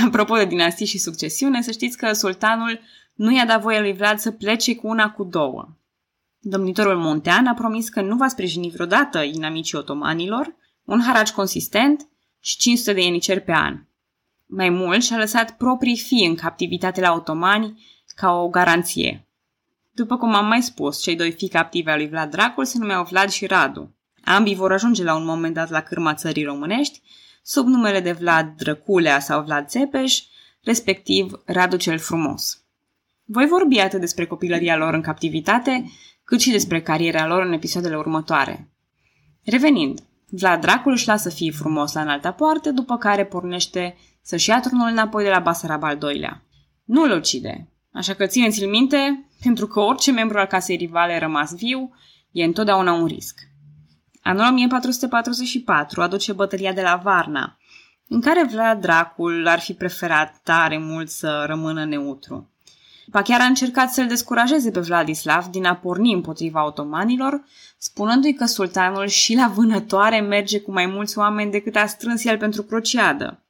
Apropo 0.07 0.37
de 0.37 0.45
dinastii 0.45 0.87
și 0.87 0.99
succesiune, 0.99 1.63
să 1.63 1.71
știți 1.71 1.97
că 1.97 2.13
sultanul 2.13 2.81
nu 3.15 3.35
i-a 3.35 3.47
dat 3.47 3.61
voie 3.61 3.81
lui 3.81 3.93
Vlad 3.93 4.19
să 4.19 4.31
plece 4.31 4.77
cu 4.77 4.87
una 4.87 5.11
cu 5.11 5.25
două. 5.25 5.77
Domnitorul 6.39 6.97
Montean 6.97 7.47
a 7.47 7.55
promis 7.55 7.89
că 7.89 8.01
nu 8.01 8.17
va 8.17 8.29
sprijini 8.29 8.71
vreodată 8.71 9.23
inamicii 9.23 9.79
otomanilor, 9.79 10.55
un 10.85 11.01
haraci 11.01 11.31
consistent 11.33 12.09
și 12.41 12.57
500 12.57 12.93
de 12.93 13.03
ieniceri 13.03 13.41
pe 13.41 13.53
an. 13.53 13.85
Mai 14.47 14.69
mult, 14.69 15.03
și-a 15.03 15.17
lăsat 15.17 15.57
proprii 15.57 15.99
fii 15.99 16.27
în 16.27 16.35
captivitate 16.35 17.01
la 17.01 17.13
otomani 17.13 17.85
ca 18.07 18.33
o 18.33 18.49
garanție. 18.49 19.27
După 19.91 20.17
cum 20.17 20.35
am 20.35 20.47
mai 20.47 20.63
spus, 20.63 21.03
cei 21.03 21.17
doi 21.17 21.33
fii 21.33 21.49
captivi 21.49 21.89
al 21.89 21.97
lui 21.97 22.09
Vlad 22.09 22.31
Dracul 22.31 22.65
se 22.65 22.79
numeau 22.79 23.05
Vlad 23.05 23.29
și 23.29 23.47
Radu. 23.47 23.95
Ambii 24.25 24.55
vor 24.55 24.73
ajunge 24.73 25.03
la 25.03 25.15
un 25.15 25.25
moment 25.25 25.55
dat 25.55 25.71
la 25.71 25.81
cârma 25.81 26.15
țării 26.15 26.45
românești, 26.45 27.01
sub 27.43 27.67
numele 27.67 28.01
de 28.01 28.13
Vlad 28.13 28.55
Drăculea 28.57 29.21
sau 29.21 29.43
Vlad 29.43 29.67
Țepeș, 29.67 30.19
respectiv 30.63 31.43
Radu 31.45 31.77
cel 31.77 31.99
Frumos. 31.99 32.65
Voi 33.25 33.47
vorbi 33.47 33.79
atât 33.79 34.01
despre 34.01 34.27
copilăria 34.27 34.77
lor 34.77 34.95
în 34.95 35.01
captivitate, 35.01 35.91
cât 36.25 36.41
și 36.41 36.51
despre 36.51 36.83
cariera 36.83 37.27
lor 37.27 37.43
în 37.43 37.53
episoadele 37.53 37.97
următoare. 37.97 38.71
Revenind, 39.45 40.01
Vlad 40.29 40.61
Dracul 40.61 40.93
își 40.93 41.07
lasă 41.07 41.31
fiii 41.31 41.51
frumos 41.51 41.93
la 41.93 42.01
înalta 42.01 42.33
poartă, 42.33 42.71
după 42.71 42.97
care 42.97 43.25
pornește 43.25 43.97
să-și 44.23 44.49
ia 44.49 44.61
turnul 44.61 44.89
înapoi 44.89 45.25
de 45.25 45.31
la 45.31 45.39
Basarab 45.39 45.83
al 45.83 45.97
doilea. 45.97 46.43
Nu 46.85 47.03
îl 47.03 47.11
ucide, 47.11 47.69
așa 47.93 48.15
că 48.15 48.27
țineți-l 48.27 48.69
minte, 48.69 49.29
pentru 49.43 49.67
că 49.67 49.81
orice 49.81 50.13
membru 50.13 50.39
al 50.39 50.47
casei 50.47 50.77
rivale 50.77 51.19
rămas 51.19 51.55
viu 51.55 51.91
e 52.31 52.45
întotdeauna 52.45 52.93
un 52.93 53.07
risc. 53.07 53.50
Anul 54.31 54.45
1444 54.45 56.03
aduce 56.03 56.33
bătălia 56.33 56.73
de 56.73 56.83
la 56.83 57.01
Varna, 57.03 57.59
în 58.09 58.21
care 58.21 58.45
Vlad 58.51 58.81
Dracul 58.81 59.47
ar 59.47 59.61
fi 59.61 59.75
preferat 59.75 60.41
tare 60.43 60.79
mult 60.79 61.09
să 61.09 61.45
rămână 61.47 61.85
neutru. 61.85 62.51
Ba 63.07 63.23
chiar 63.23 63.41
a 63.41 63.45
încercat 63.45 63.93
să-l 63.93 64.07
descurajeze 64.07 64.71
pe 64.71 64.81
Vladislav 64.81 65.47
din 65.47 65.65
a 65.65 65.77
porni 65.77 66.13
împotriva 66.13 66.67
otomanilor, 66.67 67.45
spunându-i 67.79 68.35
că 68.35 68.45
sultanul 68.45 69.07
și 69.07 69.35
la 69.35 69.53
vânătoare 69.55 70.21
merge 70.21 70.61
cu 70.61 70.73
mai 70.73 70.87
mulți 70.87 71.19
oameni 71.19 71.51
decât 71.51 71.77
a 71.77 71.87
strâns 71.87 72.25
el 72.25 72.39
pentru 72.39 72.63
crociadă. 72.63 73.43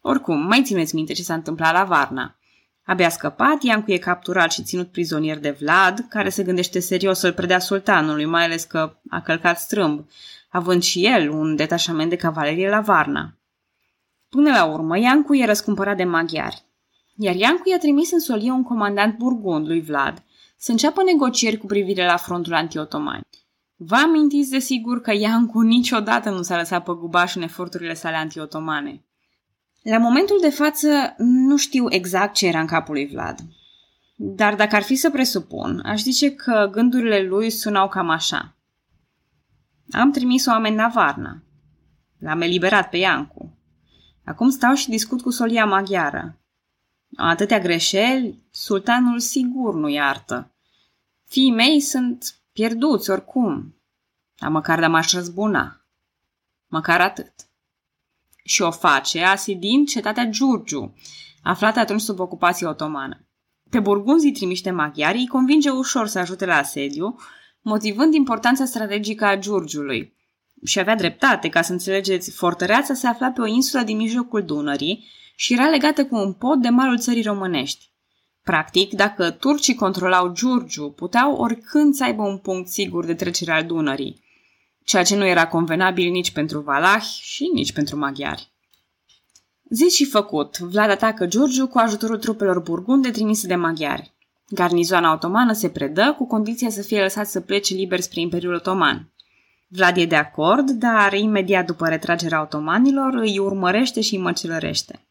Oricum, 0.00 0.46
mai 0.46 0.62
țineți 0.62 0.94
minte 0.94 1.12
ce 1.12 1.22
s-a 1.22 1.34
întâmplat 1.34 1.72
la 1.72 1.84
Varna. 1.84 2.36
Abia 2.84 3.08
scăpat, 3.08 3.62
Iancu 3.62 3.92
e 3.92 3.98
capturat 3.98 4.52
și 4.52 4.62
ținut 4.62 4.88
prizonier 4.88 5.38
de 5.38 5.50
Vlad, 5.50 6.06
care 6.08 6.28
se 6.28 6.42
gândește 6.42 6.80
serios 6.80 7.18
să-l 7.18 7.32
predea 7.32 7.58
sultanului, 7.58 8.24
mai 8.24 8.44
ales 8.44 8.64
că 8.64 8.96
a 9.10 9.20
călcat 9.20 9.58
strâmb, 9.58 10.06
având 10.48 10.82
și 10.82 11.06
el 11.06 11.30
un 11.30 11.56
detașament 11.56 12.10
de 12.10 12.16
cavalerie 12.16 12.68
la 12.68 12.80
Varna. 12.80 13.36
Până 14.28 14.50
la 14.50 14.64
urmă, 14.64 14.98
Iancu 14.98 15.34
e 15.34 15.44
răscumpărat 15.44 15.96
de 15.96 16.04
maghiari 16.04 16.64
iar 17.16 17.34
Iancu 17.34 17.68
i-a 17.68 17.78
trimis 17.78 18.12
în 18.12 18.20
solie 18.20 18.50
un 18.50 18.62
comandant 18.62 19.16
burgund 19.16 19.66
lui 19.66 19.80
Vlad 19.80 20.22
să 20.56 20.70
înceapă 20.70 21.02
negocieri 21.02 21.56
cu 21.56 21.66
privire 21.66 22.04
la 22.04 22.16
frontul 22.16 22.54
antiotoman. 22.54 23.20
Vă 23.76 23.94
amintiți 23.94 24.50
de 24.50 24.58
sigur 24.58 25.00
că 25.00 25.12
Iancu 25.14 25.60
niciodată 25.60 26.30
nu 26.30 26.42
s-a 26.42 26.56
lăsat 26.56 26.84
pe 26.84 26.92
gubaș 26.92 27.34
în 27.34 27.42
eforturile 27.42 27.94
sale 27.94 28.16
antiotomane. 28.16 29.04
La 29.82 29.98
momentul 29.98 30.38
de 30.40 30.50
față 30.50 31.14
nu 31.18 31.56
știu 31.56 31.86
exact 31.90 32.34
ce 32.34 32.46
era 32.46 32.60
în 32.60 32.66
capul 32.66 32.94
lui 32.94 33.06
Vlad. 33.06 33.38
Dar 34.16 34.54
dacă 34.54 34.76
ar 34.76 34.82
fi 34.82 34.94
să 34.94 35.10
presupun, 35.10 35.80
aș 35.84 36.00
zice 36.00 36.34
că 36.34 36.68
gândurile 36.72 37.22
lui 37.22 37.50
sunau 37.50 37.88
cam 37.88 38.08
așa. 38.08 38.56
Am 39.90 40.12
trimis 40.12 40.46
oameni 40.46 40.76
la 40.76 40.90
Varna. 40.94 41.42
L-am 42.18 42.40
eliberat 42.40 42.88
pe 42.88 42.96
Iancu. 42.96 43.58
Acum 44.24 44.50
stau 44.50 44.74
și 44.74 44.88
discut 44.88 45.22
cu 45.22 45.30
solia 45.30 45.64
maghiară. 45.64 46.38
Atâtea 47.16 47.58
greșeli, 47.58 48.42
sultanul 48.50 49.18
sigur 49.18 49.74
nu 49.74 49.88
iartă. 49.88 50.50
Fiii 51.24 51.52
mei 51.52 51.80
sunt 51.80 52.34
pierduți 52.52 53.10
oricum, 53.10 53.76
dar 54.38 54.50
măcar 54.50 54.80
de 54.80 54.86
m-aș 54.86 55.12
răzbuna. 55.12 55.80
Măcar 56.66 57.00
atât. 57.00 57.32
Și 58.42 58.62
o 58.62 58.70
face 58.70 59.22
asidind 59.22 59.88
cetatea 59.88 60.26
Giurgiu, 60.26 60.94
aflată 61.42 61.78
atunci 61.78 62.00
sub 62.00 62.18
ocupație 62.18 62.66
otomană. 62.66 63.26
Pe 63.70 63.80
burgunzii 63.80 64.32
trimiște 64.32 64.70
maghiari 64.70 65.18
îi 65.18 65.26
convinge 65.26 65.70
ușor 65.70 66.06
să 66.06 66.18
ajute 66.18 66.44
la 66.44 66.56
asediu, 66.56 67.16
motivând 67.60 68.14
importanța 68.14 68.64
strategică 68.64 69.24
a 69.24 69.36
Giurgiului. 69.36 70.16
Și 70.64 70.78
avea 70.78 70.96
dreptate, 70.96 71.48
ca 71.48 71.62
să 71.62 71.72
înțelegeți, 71.72 72.30
fortăreața 72.30 72.94
se 72.94 73.06
afla 73.06 73.30
pe 73.30 73.40
o 73.40 73.46
insulă 73.46 73.82
din 73.82 73.96
mijlocul 73.96 74.44
Dunării, 74.44 75.06
și 75.36 75.52
era 75.52 75.68
legată 75.68 76.06
cu 76.06 76.16
un 76.16 76.32
pod 76.32 76.62
de 76.62 76.68
malul 76.68 76.98
țării 76.98 77.22
românești. 77.22 77.90
Practic, 78.42 78.92
dacă 78.92 79.30
turcii 79.30 79.74
controlau 79.74 80.32
Giurgiu, 80.32 80.90
puteau 80.90 81.34
oricând 81.34 81.94
să 81.94 82.04
aibă 82.04 82.22
un 82.22 82.38
punct 82.38 82.68
sigur 82.68 83.04
de 83.04 83.14
trecere 83.14 83.52
al 83.52 83.64
Dunării, 83.64 84.21
ceea 84.84 85.02
ce 85.02 85.16
nu 85.16 85.26
era 85.26 85.46
convenabil 85.46 86.10
nici 86.10 86.30
pentru 86.30 86.60
valahi 86.60 87.20
și 87.20 87.50
nici 87.54 87.72
pentru 87.72 87.96
maghiari. 87.96 88.52
Zis 89.68 89.94
și 89.94 90.04
făcut, 90.04 90.58
Vlad 90.58 90.90
atacă 90.90 91.26
Giurgiu 91.26 91.66
cu 91.66 91.78
ajutorul 91.78 92.18
trupelor 92.18 92.60
burgunde 92.60 93.10
trimise 93.10 93.46
de 93.46 93.54
maghiari. 93.54 94.12
Garnizoana 94.48 95.12
otomană 95.12 95.52
se 95.52 95.68
predă 95.68 96.14
cu 96.18 96.26
condiția 96.26 96.70
să 96.70 96.82
fie 96.82 97.02
lăsat 97.02 97.26
să 97.26 97.40
plece 97.40 97.74
liber 97.74 98.00
spre 98.00 98.20
Imperiul 98.20 98.54
Otoman. 98.54 99.12
Vlad 99.68 99.96
e 99.96 100.04
de 100.04 100.16
acord, 100.16 100.70
dar 100.70 101.12
imediat 101.12 101.66
după 101.66 101.88
retragerea 101.88 102.42
otomanilor 102.42 103.14
îi 103.14 103.38
urmărește 103.38 104.00
și 104.00 104.14
îi 104.14 104.20
măcelărește. 104.20 105.06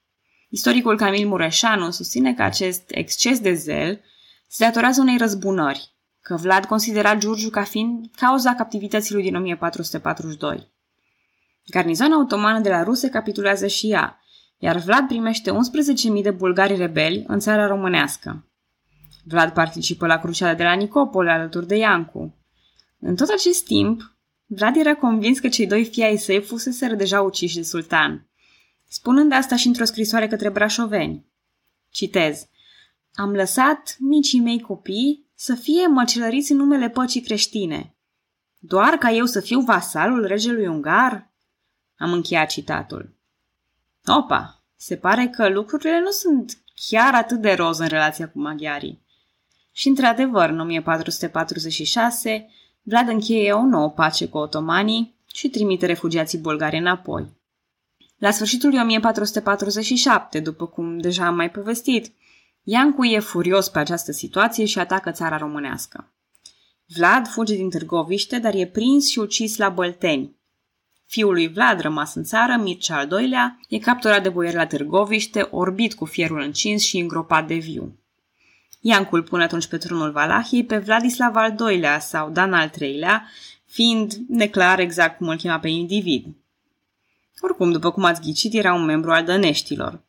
Istoricul 0.50 0.98
Camil 0.98 1.28
Mureșanu 1.28 1.92
susține 1.92 2.34
că 2.34 2.44
acest 2.44 2.84
exces 2.88 3.40
de 3.40 3.54
zel 3.54 4.02
se 4.48 4.64
datorează 4.64 5.02
unei 5.02 5.18
răzbunări, 5.18 5.96
că 6.22 6.36
Vlad 6.36 6.66
considera 6.66 7.16
Giurgiu 7.16 7.50
ca 7.50 7.64
fiind 7.64 8.06
cauza 8.16 8.56
captivității 8.56 9.14
lui 9.14 9.24
din 9.24 9.36
1442. 9.36 10.72
Garnizoana 11.66 12.20
otomană 12.20 12.60
de 12.60 12.70
la 12.70 12.84
Ruse 12.84 13.10
capitulează 13.10 13.68
și 13.68 13.92
ea, 13.92 14.20
iar 14.58 14.78
Vlad 14.78 15.08
primește 15.08 15.52
11.000 15.52 16.22
de 16.22 16.32
bulgari 16.32 16.76
rebeli 16.76 17.24
în 17.28 17.40
țara 17.40 17.68
românească. 17.68 18.46
Vlad 19.24 19.54
participă 19.54 20.06
la 20.06 20.20
cruciada 20.20 20.56
de 20.56 20.64
la 20.64 20.74
Nicopole 20.74 21.32
alături 21.32 21.68
de 21.68 21.76
Iancu. 21.76 22.36
În 23.00 23.16
tot 23.16 23.30
acest 23.30 23.66
timp, 23.66 24.16
Vlad 24.46 24.76
era 24.76 24.96
convins 24.96 25.40
că 25.40 25.50
cei 25.50 25.68
doi 25.68 25.86
fii 25.86 26.04
ai 26.04 26.18
săi 26.18 26.42
fuseseră 26.42 26.96
deja 26.96 27.22
uciși 27.22 27.56
de 27.56 27.64
sultan 27.64 28.26
spunând 28.92 29.32
asta 29.32 29.56
și 29.56 29.68
într-o 29.68 29.86
scrisoare 29.86 30.28
către 30.28 30.50
brașoveni. 30.50 31.26
Citez. 31.90 32.48
Am 33.14 33.32
lăsat 33.32 33.96
micii 34.00 34.40
mei 34.40 34.60
copii 34.60 35.31
să 35.44 35.56
fie 35.56 35.88
măcelăriți 35.88 36.52
în 36.52 36.58
numele 36.58 36.90
păcii 36.90 37.22
creștine. 37.22 37.96
Doar 38.58 38.94
ca 38.94 39.12
eu 39.12 39.26
să 39.26 39.40
fiu 39.40 39.60
vasalul 39.60 40.26
regelui 40.26 40.68
ungar? 40.68 41.32
Am 41.98 42.14
încheiat 42.14 42.50
citatul. 42.50 43.16
Opa, 44.06 44.64
se 44.76 44.98
pare 44.98 45.28
că 45.28 45.50
lucrurile 45.50 46.00
nu 46.00 46.10
sunt 46.10 46.64
chiar 46.90 47.14
atât 47.14 47.42
de 47.42 47.54
roz 47.54 47.80
în 47.80 47.88
relația 47.88 48.30
cu 48.30 48.40
maghiarii. 48.40 49.06
Și 49.72 49.88
într-adevăr, 49.88 50.50
în 50.50 50.60
1446, 50.60 52.50
Vlad 52.82 53.08
încheie 53.08 53.52
o 53.52 53.66
nouă 53.66 53.90
pace 53.90 54.28
cu 54.28 54.38
otomanii 54.38 55.16
și 55.34 55.50
trimite 55.50 55.86
refugiații 55.86 56.38
bulgari 56.38 56.78
înapoi. 56.78 57.38
La 58.18 58.32
sfârșitul 58.32 58.70
lui 58.70 58.80
1447, 58.80 60.40
după 60.40 60.68
cum 60.68 60.98
deja 60.98 61.26
am 61.26 61.36
mai 61.36 61.52
povestit, 61.52 62.14
Iancu 62.64 63.06
e 63.06 63.20
furios 63.20 63.70
pe 63.70 63.80
această 63.80 64.12
situație 64.12 64.66
și 64.66 64.80
atacă 64.80 65.12
țara 65.12 65.38
românească. 65.38 66.14
Vlad 66.96 67.28
fuge 67.28 67.56
din 67.56 67.70
Târgoviște, 67.70 68.40
dar 68.40 68.54
e 68.54 68.66
prins 68.66 69.10
și 69.10 69.20
ucis 69.20 69.58
la 69.58 69.70
Bălteni. 69.70 70.36
Fiul 71.06 71.34
lui 71.34 71.48
Vlad, 71.48 71.80
rămas 71.80 72.16
în 72.16 72.24
țară, 72.24 72.56
Mircea 72.56 72.98
al 72.98 73.08
doilea, 73.08 73.60
e 73.68 73.78
capturat 73.78 74.24
de 74.24 74.30
boieri 74.30 74.56
la 74.56 74.66
Târgoviște, 74.66 75.48
orbit 75.52 75.94
cu 75.94 76.06
fierul 76.06 76.40
încins 76.42 76.84
și 76.84 76.98
îngropat 76.98 77.48
de 77.48 77.56
viu. 77.56 78.00
Iancu 78.80 79.16
îl 79.16 79.24
pune 79.24 79.44
atunci 79.44 79.68
pe 79.68 79.78
tronul 79.78 80.12
Valahiei 80.12 80.66
pe 80.66 80.78
Vladislav 80.78 81.36
al 81.36 81.52
doilea 81.52 82.00
sau 82.00 82.30
Dan 82.30 82.54
al 82.54 82.70
treilea, 82.70 83.28
fiind 83.66 84.14
neclar 84.28 84.80
exact 84.80 85.18
cum 85.18 85.28
îl 85.28 85.38
chema 85.38 85.60
pe 85.60 85.68
individ. 85.68 86.26
Oricum, 87.40 87.72
după 87.72 87.92
cum 87.92 88.04
ați 88.04 88.22
ghicit, 88.22 88.54
era 88.54 88.74
un 88.74 88.86
membru 88.86 89.12
al 89.12 89.24
dăneștilor. 89.24 90.02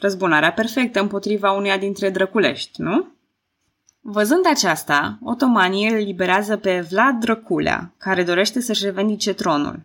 Răzbunarea 0.00 0.52
perfectă 0.52 1.00
împotriva 1.00 1.52
uneia 1.52 1.78
dintre 1.78 2.10
drăculești, 2.10 2.80
nu? 2.80 3.06
Văzând 4.00 4.46
aceasta, 4.46 5.18
otomanii 5.22 5.88
îl 5.88 5.96
liberează 5.96 6.56
pe 6.56 6.80
Vlad 6.90 7.20
Drăculea, 7.20 7.94
care 7.98 8.24
dorește 8.24 8.60
să-și 8.60 8.84
revendice 8.84 9.32
tronul. 9.32 9.82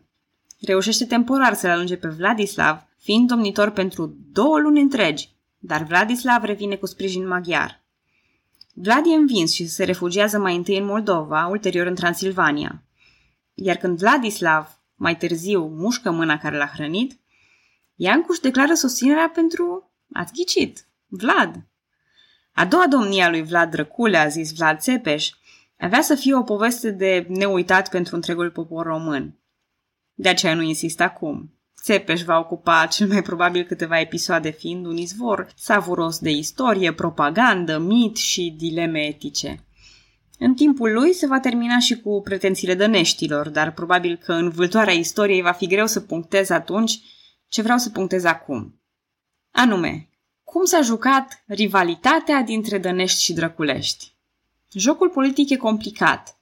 Reușește 0.62 1.06
temporar 1.06 1.54
să-l 1.54 1.70
alunge 1.70 1.96
pe 1.96 2.08
Vladislav, 2.08 2.84
fiind 2.98 3.28
domnitor 3.28 3.70
pentru 3.70 4.18
două 4.32 4.60
luni 4.60 4.82
întregi, 4.82 5.30
dar 5.58 5.84
Vladislav 5.84 6.44
revine 6.44 6.76
cu 6.76 6.86
sprijin 6.86 7.28
maghiar. 7.28 7.84
Vlad 8.74 9.06
e 9.06 9.16
învins 9.16 9.54
și 9.54 9.68
se 9.68 9.84
refugiază 9.84 10.40
mai 10.40 10.56
întâi 10.56 10.78
în 10.78 10.86
Moldova, 10.86 11.48
ulterior 11.48 11.88
în 11.88 11.96
Transilvania. 11.96 12.84
Iar 13.54 13.76
când 13.76 13.98
Vladislav 13.98 14.80
mai 14.96 15.18
târziu 15.18 15.66
mușcă 15.66 16.12
mâna 16.12 16.38
care 16.38 16.58
l-a 16.58 16.72
hrănit, 16.74 17.20
Iancuș 17.96 18.30
își 18.30 18.42
declară 18.42 18.74
susținerea 18.74 19.32
pentru, 19.34 19.92
ați 20.16 20.34
ghicit, 20.34 20.88
Vlad. 21.08 21.66
A 22.54 22.66
doua 22.66 22.88
domnie 22.88 23.24
a 23.24 23.30
lui 23.30 23.44
Vlad 23.44 23.72
Drăcule, 23.72 24.18
a 24.18 24.28
zis 24.28 24.56
Vlad 24.56 24.80
Țepeș, 24.80 25.30
avea 25.80 26.02
să 26.02 26.16
fie 26.16 26.36
o 26.36 26.42
poveste 26.42 26.92
de 26.92 27.26
neuitat 27.30 27.90
pentru 27.90 28.16
întregul 28.16 28.52
popor 28.52 28.86
român. 28.86 29.40
De 30.14 30.30
aceea 30.30 30.54
nu 30.54 30.62
insist 30.62 31.02
acum. 31.02 31.54
Țepeș 31.82 32.22
va 32.22 32.38
ocupa 32.38 32.86
cel 32.86 33.08
mai 33.08 33.22
probabil 33.22 33.64
câteva 33.64 34.00
episoade 34.00 34.50
fiind 34.50 34.86
un 34.86 34.98
izvor 34.98 35.48
savuros 35.56 36.20
de 36.20 36.30
istorie, 36.30 36.94
propagandă, 36.94 37.78
mit 37.78 38.16
și 38.16 38.54
dileme 38.58 39.00
etice. 39.00 39.66
În 40.40 40.54
timpul 40.54 40.94
lui 40.94 41.14
se 41.14 41.28
va 41.28 41.40
termina 41.40 41.80
și 41.80 42.00
cu 42.00 42.22
pretențiile 42.22 42.76
dăneștilor, 42.76 43.50
dar 43.50 43.74
probabil 43.74 44.16
că 44.16 44.34
în 44.34 44.50
vâltoarea 44.50 44.94
istoriei 44.94 45.42
va 45.42 45.52
fi 45.52 45.68
greu 45.68 45.86
să 45.86 46.00
punctez 46.00 46.50
atunci 46.50 47.00
ce 47.48 47.62
vreau 47.62 47.78
să 47.78 47.90
punctez 47.90 48.24
acum. 48.24 48.80
Anume, 49.58 50.10
cum 50.44 50.66
s-a 50.66 50.82
jucat 50.82 51.44
rivalitatea 51.48 52.42
dintre 52.42 52.78
Dănești 52.78 53.24
și 53.24 53.34
Drăculești. 53.34 54.14
Jocul 54.72 55.10
politic 55.10 55.50
e 55.50 55.56
complicat, 55.56 56.38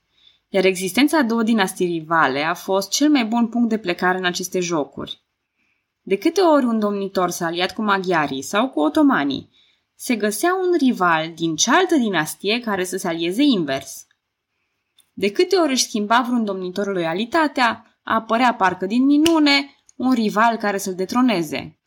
iar 0.50 0.66
existența 0.66 1.18
a 1.18 1.24
două 1.24 1.44
dinastii 1.44 1.86
rivale 1.86 2.44
a 2.44 2.54
fost 2.54 2.90
cel 2.90 3.10
mai 3.10 3.26
bun 3.26 3.48
punct 3.48 3.70
de 3.70 3.78
plecare 3.78 4.18
în 4.18 4.26
aceste 4.26 4.60
jocuri. 4.60 5.22
De 6.02 6.18
câte 6.18 6.42
ori 6.42 6.66
un 6.66 6.80
domnitor 6.80 7.30
s-a 7.30 7.46
aliat 7.46 7.74
cu 7.74 7.82
maghiarii 7.82 8.42
sau 8.42 8.70
cu 8.70 8.80
otomanii, 8.80 9.50
se 9.96 10.16
găsea 10.16 10.54
un 10.54 10.78
rival 10.78 11.32
din 11.36 11.56
cealaltă 11.56 11.96
dinastie 11.96 12.60
care 12.60 12.84
să 12.84 12.98
se 12.98 13.08
alieze 13.08 13.44
invers. 13.44 14.08
De 15.12 15.32
câte 15.32 15.56
ori 15.56 15.72
își 15.72 15.84
schimba 15.84 16.22
vreun 16.22 16.46
domnitor 16.46 16.94
loialitatea, 16.94 18.00
apărea 18.04 18.54
parcă 18.54 18.86
din 18.86 19.06
minune 19.06 19.70
un 19.96 20.14
rival 20.14 20.58
care 20.58 20.78
să-l 20.78 20.96
detroneze. 20.96 21.78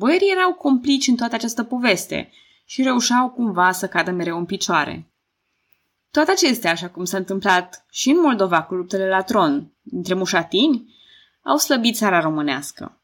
Boierii 0.00 0.30
erau 0.30 0.54
complici 0.54 1.06
în 1.06 1.16
toată 1.16 1.34
această 1.34 1.64
poveste 1.64 2.30
și 2.64 2.82
reușeau 2.82 3.30
cumva 3.30 3.72
să 3.72 3.88
cadă 3.88 4.10
mereu 4.10 4.38
în 4.38 4.44
picioare. 4.44 5.12
Toate 6.10 6.30
acestea, 6.30 6.70
așa 6.70 6.88
cum 6.88 7.04
s-a 7.04 7.16
întâmplat 7.16 7.86
și 7.90 8.10
în 8.10 8.20
Moldova 8.20 8.62
cu 8.62 8.74
luptele 8.74 9.08
la 9.08 9.22
tron 9.22 9.72
între 9.90 10.14
mușatini, 10.14 10.94
au 11.42 11.56
slăbit 11.56 11.96
țara 11.96 12.20
românească. 12.20 13.02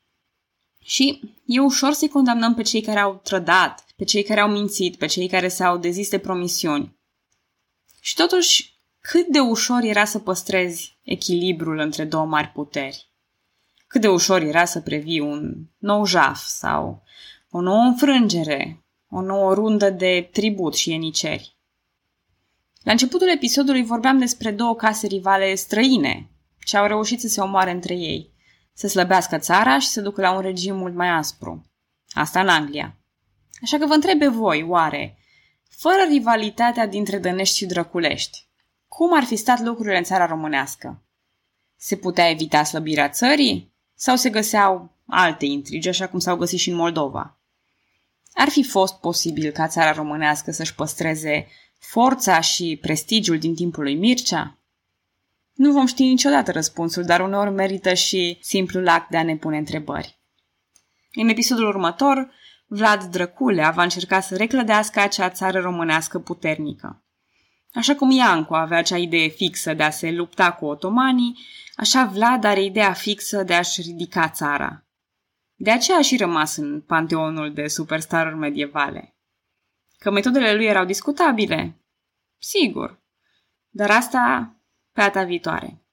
Și 0.82 1.20
e 1.46 1.60
ușor 1.60 1.92
să-i 1.92 2.08
condamnăm 2.08 2.54
pe 2.54 2.62
cei 2.62 2.82
care 2.82 2.98
au 2.98 3.20
trădat, 3.24 3.84
pe 3.96 4.04
cei 4.04 4.22
care 4.22 4.40
au 4.40 4.50
mințit, 4.50 4.96
pe 4.96 5.06
cei 5.06 5.28
care 5.28 5.48
s-au 5.48 5.76
dezis 5.78 6.10
de 6.10 6.18
promisiuni. 6.18 6.98
Și 8.00 8.14
totuși, 8.14 8.78
cât 9.00 9.26
de 9.26 9.38
ușor 9.38 9.82
era 9.82 10.04
să 10.04 10.18
păstrezi 10.18 10.98
echilibrul 11.02 11.78
între 11.78 12.04
două 12.04 12.24
mari 12.24 12.48
puteri. 12.48 13.10
Cât 13.86 14.00
de 14.00 14.08
ușor 14.08 14.42
era 14.42 14.64
să 14.64 14.80
previi 14.80 15.20
un 15.20 15.54
nou 15.78 16.04
jaf 16.04 16.44
sau 16.44 17.02
o 17.50 17.60
nouă 17.60 17.82
înfrângere, 17.82 18.84
o 19.08 19.20
nouă 19.20 19.54
rundă 19.54 19.90
de 19.90 20.28
tribut 20.32 20.74
și 20.74 20.92
eniceri. 20.92 21.56
La 22.82 22.92
începutul 22.92 23.28
episodului 23.28 23.84
vorbeam 23.84 24.18
despre 24.18 24.50
două 24.50 24.74
case 24.74 25.06
rivale 25.06 25.54
străine, 25.54 26.30
ce 26.58 26.76
au 26.76 26.86
reușit 26.86 27.20
să 27.20 27.28
se 27.28 27.40
omoare 27.40 27.70
între 27.70 27.94
ei, 27.94 28.32
să 28.72 28.88
slăbească 28.88 29.38
țara 29.38 29.78
și 29.78 29.88
să 29.88 30.00
ducă 30.00 30.20
la 30.20 30.32
un 30.32 30.40
regim 30.40 30.76
mult 30.76 30.94
mai 30.94 31.08
aspru. 31.08 31.70
Asta 32.08 32.40
în 32.40 32.48
Anglia. 32.48 32.96
Așa 33.62 33.78
că 33.78 33.86
vă 33.86 33.92
întreb 33.92 34.18
pe 34.18 34.28
voi, 34.28 34.62
oare, 34.62 35.18
fără 35.68 36.02
rivalitatea 36.08 36.86
dintre 36.86 37.18
Dănești 37.18 37.56
și 37.56 37.66
Drăculești, 37.66 38.46
cum 38.88 39.16
ar 39.16 39.24
fi 39.24 39.36
stat 39.36 39.60
lucrurile 39.60 39.96
în 39.98 40.04
țara 40.04 40.26
românească? 40.26 41.02
Se 41.76 41.96
putea 41.96 42.30
evita 42.30 42.62
slăbirea 42.62 43.08
țării? 43.08 43.74
Sau 43.96 44.16
se 44.16 44.30
găseau 44.30 44.90
alte 45.06 45.44
intrigi, 45.44 45.88
așa 45.88 46.08
cum 46.08 46.18
s-au 46.18 46.36
găsit 46.36 46.58
și 46.58 46.70
în 46.70 46.76
Moldova? 46.76 47.38
Ar 48.32 48.48
fi 48.48 48.62
fost 48.62 48.94
posibil 48.94 49.50
ca 49.50 49.68
țara 49.68 49.92
românească 49.92 50.50
să-și 50.50 50.74
păstreze 50.74 51.46
forța 51.78 52.40
și 52.40 52.78
prestigiul 52.80 53.38
din 53.38 53.54
timpul 53.54 53.82
lui 53.82 53.94
Mircea? 53.94 54.58
Nu 55.52 55.72
vom 55.72 55.86
ști 55.86 56.02
niciodată 56.02 56.52
răspunsul, 56.52 57.04
dar 57.04 57.20
uneori 57.20 57.50
merită 57.50 57.94
și 57.94 58.38
simplul 58.42 58.88
act 58.88 59.10
de 59.10 59.16
a 59.16 59.22
ne 59.22 59.36
pune 59.36 59.56
întrebări. 59.56 60.18
În 61.12 61.28
episodul 61.28 61.66
următor, 61.66 62.30
Vlad 62.66 63.04
Drăculea 63.04 63.70
va 63.70 63.82
încerca 63.82 64.20
să 64.20 64.36
reclădească 64.36 65.00
acea 65.00 65.30
țară 65.30 65.60
românească 65.60 66.18
puternică. 66.18 67.05
Așa 67.76 67.94
cum 67.94 68.10
Iancu 68.10 68.54
avea 68.54 68.78
acea 68.78 68.96
idee 68.96 69.28
fixă 69.28 69.74
de 69.74 69.82
a 69.82 69.90
se 69.90 70.10
lupta 70.10 70.52
cu 70.52 70.64
otomanii, 70.64 71.38
așa 71.76 72.04
Vlad 72.04 72.44
are 72.44 72.62
ideea 72.62 72.92
fixă 72.92 73.42
de 73.42 73.54
a-și 73.54 73.80
ridica 73.80 74.28
țara. 74.28 74.84
De 75.54 75.70
aceea 75.70 75.98
a 75.98 76.02
și 76.02 76.16
rămas 76.16 76.56
în 76.56 76.80
panteonul 76.80 77.52
de 77.52 77.66
superstaruri 77.66 78.36
medievale. 78.36 79.16
Că 79.98 80.10
metodele 80.10 80.54
lui 80.54 80.64
erau 80.64 80.84
discutabile? 80.84 81.80
Sigur. 82.38 83.00
Dar 83.68 83.90
asta 83.90 84.54
pe 84.92 85.00
data 85.00 85.24
viitoare. 85.24 85.85